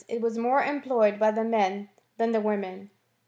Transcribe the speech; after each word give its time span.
95 0.09 0.17
it 0.17 0.23
was 0.23 0.35
more 0.39 0.63
employed 0.63 1.19
by 1.19 1.29
the 1.29 1.43
men 1.43 1.87
than 2.17 2.31
the 2.31 2.39
women. 2.41 2.89